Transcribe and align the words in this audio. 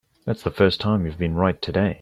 That's 0.25 0.41
the 0.41 0.49
first 0.49 0.81
time 0.81 1.05
you've 1.05 1.19
been 1.19 1.35
right 1.35 1.61
today. 1.61 1.89